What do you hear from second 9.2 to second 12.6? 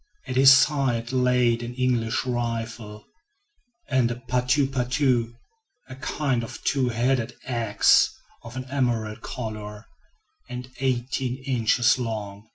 color, and eighteen inches long.